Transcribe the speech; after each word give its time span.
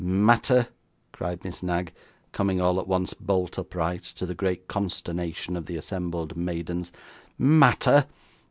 'Matter!' 0.03 0.67
cried 1.11 1.43
Miss 1.43 1.61
Knag, 1.61 1.93
coming, 2.31 2.59
all 2.59 2.79
at 2.79 2.87
once, 2.87 3.13
bolt 3.13 3.59
upright, 3.59 4.01
to 4.01 4.25
the 4.25 4.33
great 4.33 4.67
consternation 4.67 5.55
of 5.55 5.67
the 5.67 5.77
assembled 5.77 6.35
maidens; 6.35 6.91
'matter! 7.37 8.07